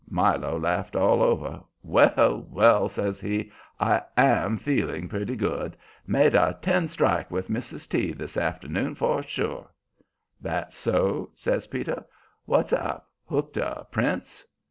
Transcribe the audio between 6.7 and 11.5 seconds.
strike with Mrs. T. this afternoon for sure. "That so?"